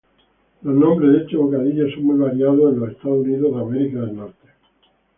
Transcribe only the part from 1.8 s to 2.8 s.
son muy variados